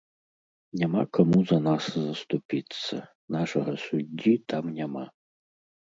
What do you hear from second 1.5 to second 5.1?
за нас заступіцца, нашага суддзі там няма.